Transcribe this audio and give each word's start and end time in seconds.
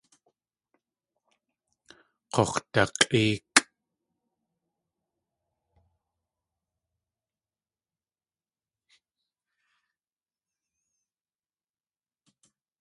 Gux̲dak̲ʼéekʼ. 2.33 3.57